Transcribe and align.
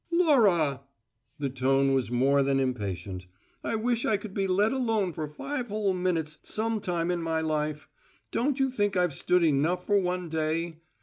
"Laura!" 0.09 0.81
The 1.37 1.51
tone 1.51 1.93
was 1.93 2.09
more 2.09 2.41
than 2.41 2.59
impatient. 2.59 3.27
"I 3.63 3.75
wish 3.75 4.03
I 4.03 4.17
could 4.17 4.33
be 4.33 4.47
let 4.47 4.73
alone 4.73 5.13
for 5.13 5.27
five 5.27 5.67
whole 5.67 5.93
minutes 5.93 6.39
some 6.41 6.79
time 6.79 7.11
in 7.11 7.21
my 7.21 7.39
life! 7.41 7.87
Don't 8.31 8.59
you 8.59 8.71
think 8.71 8.97
I've 8.97 9.13
stood 9.13 9.43
enough 9.43 9.85
for 9.85 9.99
one 10.01 10.27
day? 10.27 10.79